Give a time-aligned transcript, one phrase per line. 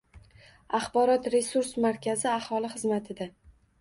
[0.77, 3.29] Axborot-resurs markazi aholi xizmatida